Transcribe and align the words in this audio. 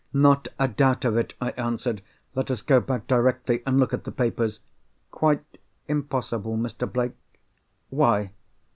"Not 0.13 0.47
a 0.57 0.67
doubt 0.67 1.05
of 1.05 1.15
it!" 1.15 1.35
I 1.39 1.51
answered. 1.51 2.01
"Let 2.33 2.49
us 2.49 2.63
go 2.63 2.79
back 2.79 3.05
directly, 3.05 3.61
and 3.67 3.77
look 3.79 3.93
at 3.93 4.03
the 4.03 4.11
papers!" 4.11 4.59
"Quite 5.11 5.59
impossible, 5.87 6.57
Mr. 6.57 6.91
Blake." 6.91 7.13
"Why?" 7.91 8.31